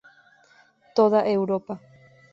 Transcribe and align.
Toda 0.95 1.21
Europa. 1.37 1.73